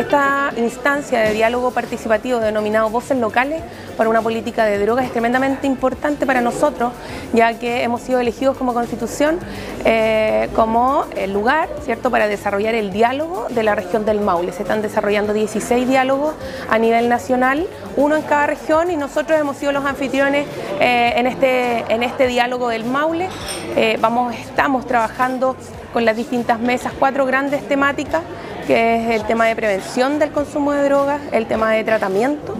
[0.00, 3.62] esta instancia de diálogo participativo denominado Voces Locales
[3.96, 6.92] para una política de drogas es tremendamente importante para nosotros,
[7.34, 9.38] ya que hemos sido elegidos como constitución
[9.84, 12.10] eh, como el lugar ¿cierto?
[12.10, 14.52] para desarrollar el diálogo de la región del Maule.
[14.52, 16.34] Se están desarrollando 16 diálogos
[16.70, 20.46] a nivel nacional, uno en cada región y nosotros hemos sido los anfitriones
[20.80, 23.28] eh, en, este, en este diálogo del Maule.
[23.76, 25.56] Eh, vamos, estamos trabajando
[25.92, 28.22] con las distintas mesas, cuatro grandes temáticas,
[28.70, 32.54] que es el tema de prevención del consumo de drogas, el tema de tratamiento,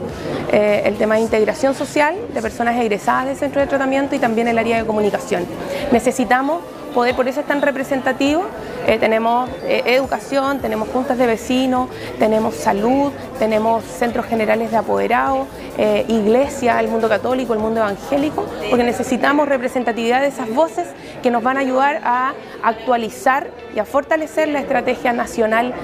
[0.51, 4.48] eh, el tema de integración social de personas egresadas del centro de tratamiento y también
[4.48, 5.46] el área de comunicación.
[5.92, 6.62] Necesitamos
[6.96, 8.42] poder, por eso es tan representativo,
[8.87, 11.88] eh, tenemos eh, educación, tenemos juntas de vecinos,
[12.19, 15.47] tenemos salud, tenemos centros generales de apoderados,
[15.79, 20.88] eh, iglesia, el mundo católico, el mundo evangélico, porque necesitamos representatividad de esas voces
[21.23, 25.74] que nos van a ayudar a actualizar y a fortalecer la estrategia nacional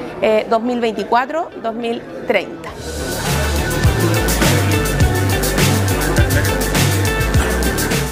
[0.50, 3.45] 2024-2030.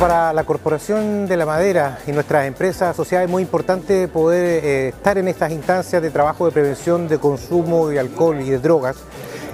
[0.05, 4.89] Para la Corporación de la Madera y nuestras empresas asociadas es muy importante poder eh,
[4.89, 8.97] estar en estas instancias de trabajo de prevención de consumo de alcohol y de drogas,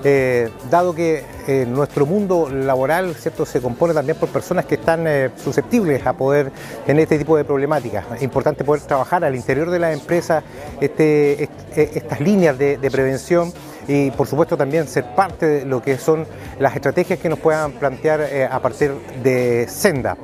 [0.02, 3.46] eh, dado que eh, nuestro mundo laboral ¿cierto?
[3.46, 6.50] se compone también por personas que están susceptibles a poder
[6.84, 8.06] tener este tipo de problemáticas.
[8.16, 10.42] Es importante poder trabajar al interior de la empresa
[10.80, 13.52] este, estas líneas de prevención
[13.86, 16.26] y por supuesto también ser parte de lo que son
[16.58, 18.92] las estrategias que nos puedan plantear a partir
[19.22, 20.16] de Senda.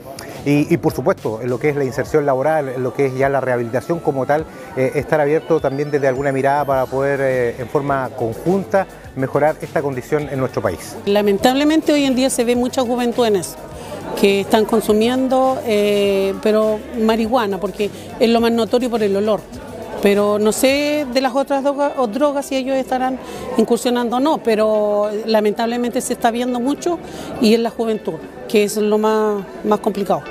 [0.48, 3.28] Y, por supuesto, en lo que es la inserción laboral, en lo que es ya
[3.28, 4.44] la rehabilitación como tal,
[4.77, 8.86] eh, estar abierto también desde alguna mirada para poder eh, en forma conjunta
[9.17, 10.94] mejorar esta condición en nuestro país.
[11.05, 13.56] Lamentablemente hoy en día se ve muchas juventudes
[14.20, 19.41] que están consumiendo, eh, pero marihuana, porque es lo más notorio por el olor.
[20.02, 23.19] Pero no sé de las otras drogas, drogas si ellos estarán
[23.57, 26.98] incursionando o no, pero lamentablemente se está viendo mucho
[27.40, 28.14] y en la juventud,
[28.48, 30.23] que es lo más, más complicado.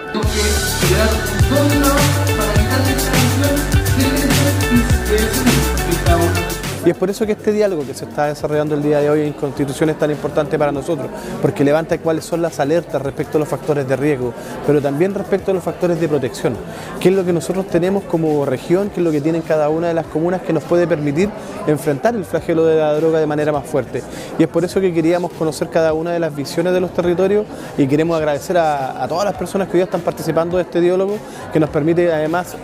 [6.85, 9.21] Y es por eso que este diálogo que se está desarrollando el día de hoy
[9.21, 11.07] en Constitución es tan importante para nosotros,
[11.41, 14.33] porque levanta cuáles son las alertas respecto a los factores de riesgo,
[14.67, 16.55] pero también respecto a los factores de protección,
[16.99, 19.87] qué es lo que nosotros tenemos como región, qué es lo que tienen cada una
[19.87, 21.29] de las comunas que nos puede permitir
[21.65, 24.03] enfrentar el flagelo de la droga de manera más fuerte.
[24.37, 27.47] Y es por eso que queríamos conocer cada una de las visiones de los territorios
[27.79, 31.17] y queremos agradecer a, a todas las personas que hoy están participando de este diálogo,
[31.51, 32.55] que nos permite además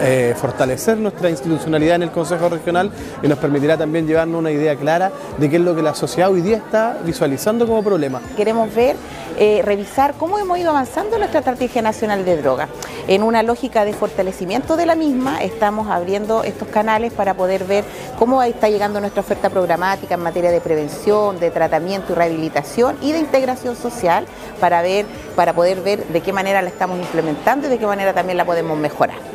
[0.00, 2.90] eh, fortalecer nuestra institucionalidad en el Consejo Regional
[3.22, 6.30] y nos permitirá también llevarnos una idea clara de qué es lo que la sociedad
[6.30, 8.20] hoy día está visualizando como problema.
[8.36, 8.96] Queremos ver,
[9.38, 12.68] eh, revisar cómo hemos ido avanzando nuestra estrategia nacional de droga.
[13.06, 17.84] En una lógica de fortalecimiento de la misma, estamos abriendo estos canales para poder ver
[18.18, 23.12] cómo está llegando nuestra oferta programática en materia de prevención, de tratamiento y rehabilitación y
[23.12, 24.26] de integración social
[24.60, 25.06] para ver,
[25.36, 28.44] para poder ver de qué manera la estamos implementando y de qué manera también la
[28.44, 29.27] podemos mejorar.